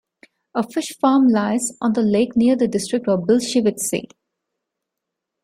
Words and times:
A 0.55 0.63
fish 0.67 0.97
farm 0.97 1.27
lies 1.27 1.77
on 1.79 1.93
the 1.93 2.01
lake 2.01 2.35
near 2.35 2.55
the 2.55 2.67
district 2.67 3.07
of 3.07 3.19
Bilshivtsi. 3.27 4.09